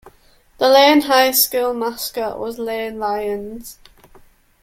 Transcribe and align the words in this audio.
The 0.57 0.67
Lane 0.67 1.01
High 1.01 1.29
School 1.29 1.75
mascot 1.75 2.39
was 2.39 2.57
Lane 2.57 2.97
Lions. 2.97 3.77